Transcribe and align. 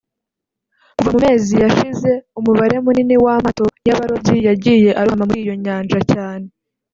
Kuva 0.95 1.09
mu 1.15 1.19
mezi 1.23 1.53
yashize 1.63 2.11
umubare 2.39 2.75
munini 2.85 3.15
w’amato 3.23 3.63
y’abarobyi 3.87 4.35
yagiye 4.47 4.89
arohama 4.99 5.25
muri 5.29 5.39
iyo 5.45 5.55
Nyanja 5.65 5.99
cyane 6.13 6.47